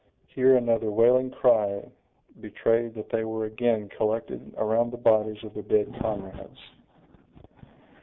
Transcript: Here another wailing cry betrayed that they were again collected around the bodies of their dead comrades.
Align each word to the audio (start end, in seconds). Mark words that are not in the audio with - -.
Here 0.29 0.57
another 0.57 0.89
wailing 0.89 1.29
cry 1.29 1.87
betrayed 2.39 2.95
that 2.95 3.09
they 3.11 3.23
were 3.23 3.45
again 3.45 3.87
collected 3.87 4.51
around 4.57 4.89
the 4.89 4.97
bodies 4.97 5.43
of 5.43 5.53
their 5.53 5.61
dead 5.61 5.93
comrades. 6.01 6.57